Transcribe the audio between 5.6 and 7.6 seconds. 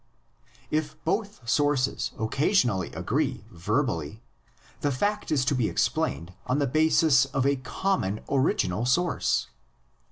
explained on the basis of a